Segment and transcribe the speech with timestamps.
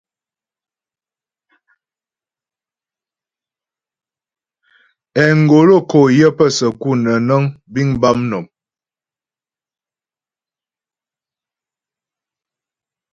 [5.25, 7.43] Engolo kǒ yə pə səku nə́ nəŋ
[7.73, 8.45] biŋ bâ mnɔm.